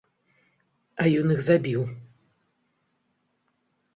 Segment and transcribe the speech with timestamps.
[1.03, 1.81] А ён іх забіў.